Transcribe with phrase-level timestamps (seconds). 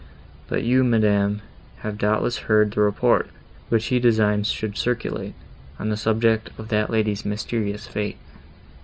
[0.47, 1.43] But you, madam,
[1.81, 3.29] have doubtless heard the report,
[3.69, 5.35] which he designs should circulate,
[5.77, 8.17] on the subject of that lady's mysterious fate."